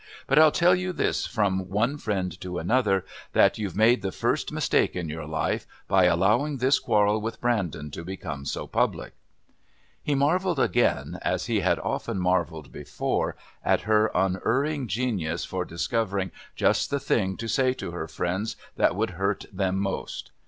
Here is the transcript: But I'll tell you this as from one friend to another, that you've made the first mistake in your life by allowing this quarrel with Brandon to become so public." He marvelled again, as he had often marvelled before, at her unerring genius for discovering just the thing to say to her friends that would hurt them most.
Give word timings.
But 0.25 0.39
I'll 0.39 0.51
tell 0.51 0.73
you 0.73 0.93
this 0.93 1.27
as 1.27 1.31
from 1.31 1.69
one 1.69 1.95
friend 1.99 2.41
to 2.41 2.57
another, 2.57 3.05
that 3.33 3.59
you've 3.59 3.75
made 3.75 4.01
the 4.01 4.11
first 4.11 4.51
mistake 4.51 4.95
in 4.95 5.09
your 5.09 5.27
life 5.27 5.67
by 5.87 6.05
allowing 6.05 6.57
this 6.57 6.79
quarrel 6.79 7.21
with 7.21 7.39
Brandon 7.39 7.91
to 7.91 8.03
become 8.03 8.43
so 8.47 8.65
public." 8.65 9.13
He 10.01 10.15
marvelled 10.15 10.57
again, 10.57 11.19
as 11.21 11.45
he 11.45 11.59
had 11.59 11.77
often 11.77 12.17
marvelled 12.19 12.71
before, 12.71 13.35
at 13.63 13.81
her 13.81 14.09
unerring 14.15 14.87
genius 14.87 15.45
for 15.45 15.65
discovering 15.65 16.31
just 16.55 16.89
the 16.89 16.99
thing 16.99 17.37
to 17.37 17.47
say 17.47 17.71
to 17.73 17.91
her 17.91 18.07
friends 18.07 18.55
that 18.77 18.95
would 18.95 19.11
hurt 19.11 19.45
them 19.53 19.75
most. 19.77 20.31